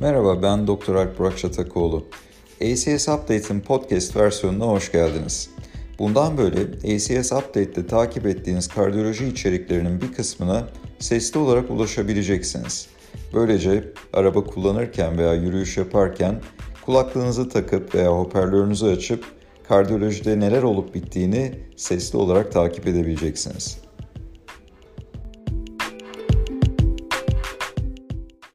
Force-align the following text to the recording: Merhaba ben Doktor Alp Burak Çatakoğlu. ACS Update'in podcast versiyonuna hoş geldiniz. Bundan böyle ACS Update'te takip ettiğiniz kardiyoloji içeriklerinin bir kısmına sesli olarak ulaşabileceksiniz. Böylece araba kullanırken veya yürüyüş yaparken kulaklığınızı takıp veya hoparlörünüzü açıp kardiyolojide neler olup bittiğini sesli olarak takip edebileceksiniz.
Merhaba 0.00 0.42
ben 0.42 0.66
Doktor 0.66 0.94
Alp 0.94 1.18
Burak 1.18 1.38
Çatakoğlu. 1.38 2.04
ACS 2.62 3.08
Update'in 3.08 3.60
podcast 3.60 4.16
versiyonuna 4.16 4.66
hoş 4.66 4.92
geldiniz. 4.92 5.50
Bundan 5.98 6.38
böyle 6.38 6.60
ACS 6.60 7.32
Update'te 7.32 7.86
takip 7.86 8.26
ettiğiniz 8.26 8.68
kardiyoloji 8.68 9.26
içeriklerinin 9.26 10.00
bir 10.00 10.12
kısmına 10.12 10.68
sesli 10.98 11.38
olarak 11.38 11.70
ulaşabileceksiniz. 11.70 12.86
Böylece 13.34 13.84
araba 14.12 14.44
kullanırken 14.44 15.18
veya 15.18 15.34
yürüyüş 15.34 15.76
yaparken 15.76 16.40
kulaklığınızı 16.86 17.48
takıp 17.48 17.94
veya 17.94 18.12
hoparlörünüzü 18.12 18.86
açıp 18.86 19.24
kardiyolojide 19.68 20.40
neler 20.40 20.62
olup 20.62 20.94
bittiğini 20.94 21.52
sesli 21.76 22.18
olarak 22.18 22.52
takip 22.52 22.86
edebileceksiniz. 22.86 23.78